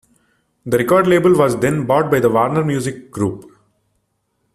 The 0.65 0.79
record 0.79 1.05
label 1.05 1.35
was 1.37 1.59
then 1.59 1.85
bought 1.85 2.09
by 2.09 2.19
the 2.19 2.31
Warner 2.31 2.65
Music 2.65 3.11
Group. 3.11 3.45